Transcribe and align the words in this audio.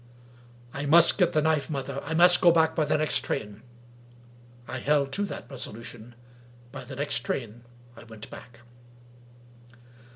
"I 0.73 0.87
must 0.87 1.19
get 1.19 1.33
the 1.33 1.43
knife, 1.43 1.69
mother. 1.69 2.01
I 2.03 2.15
must 2.15 2.41
go 2.41 2.51
back 2.51 2.75
by 2.75 2.85
the 2.85 2.97
next 2.97 3.23
train." 3.23 3.61
I 4.67 4.79
held 4.79 5.11
to 5.11 5.23
that 5.25 5.47
resolution. 5.47 6.15
By 6.71 6.85
the 6.85 6.95
next 6.95 7.19
train 7.19 7.65
I 7.95 8.05
went 8.05 8.27
back. 8.31 8.61